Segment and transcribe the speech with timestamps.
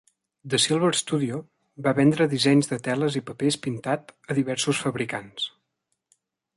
[0.53, 1.41] The Silver Studio
[1.89, 5.51] va vendre dissenys de teles i papers pintats a diversos fabricants.